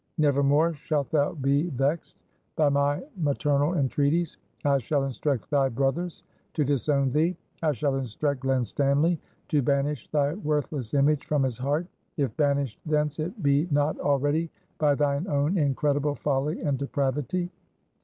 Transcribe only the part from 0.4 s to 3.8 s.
more shalt thou be vexed by my maternal